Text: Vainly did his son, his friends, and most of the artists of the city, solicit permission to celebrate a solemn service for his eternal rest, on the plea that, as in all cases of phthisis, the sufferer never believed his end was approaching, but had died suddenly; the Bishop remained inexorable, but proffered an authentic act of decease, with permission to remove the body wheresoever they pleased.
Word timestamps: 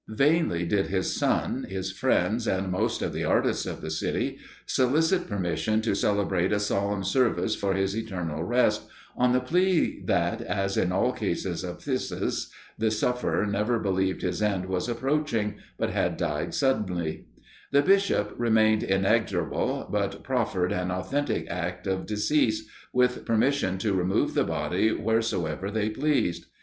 Vainly 0.09 0.65
did 0.65 0.87
his 0.87 1.15
son, 1.15 1.63
his 1.69 1.91
friends, 1.91 2.47
and 2.47 2.71
most 2.71 3.03
of 3.03 3.13
the 3.13 3.23
artists 3.23 3.67
of 3.67 3.81
the 3.81 3.91
city, 3.91 4.39
solicit 4.65 5.29
permission 5.29 5.79
to 5.81 5.93
celebrate 5.93 6.51
a 6.51 6.59
solemn 6.59 7.03
service 7.03 7.55
for 7.55 7.75
his 7.75 7.95
eternal 7.95 8.41
rest, 8.43 8.89
on 9.15 9.31
the 9.31 9.39
plea 9.39 10.01
that, 10.07 10.41
as 10.41 10.75
in 10.75 10.91
all 10.91 11.11
cases 11.13 11.63
of 11.63 11.77
phthisis, 11.81 12.49
the 12.79 12.89
sufferer 12.89 13.45
never 13.45 13.77
believed 13.77 14.23
his 14.23 14.41
end 14.41 14.65
was 14.65 14.89
approaching, 14.89 15.57
but 15.77 15.91
had 15.91 16.17
died 16.17 16.55
suddenly; 16.55 17.25
the 17.71 17.83
Bishop 17.83 18.33
remained 18.39 18.81
inexorable, 18.81 19.87
but 19.91 20.23
proffered 20.23 20.71
an 20.71 20.89
authentic 20.89 21.47
act 21.47 21.85
of 21.85 22.07
decease, 22.07 22.67
with 22.91 23.23
permission 23.23 23.77
to 23.77 23.93
remove 23.93 24.33
the 24.33 24.43
body 24.45 24.91
wheresoever 24.91 25.69
they 25.69 25.91
pleased. 25.91 26.47